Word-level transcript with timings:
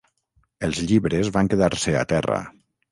Els 0.69 0.81
llibres 0.93 1.31
van 1.39 1.53
quedar-se 1.53 1.97
a 2.03 2.07
terra. 2.17 2.45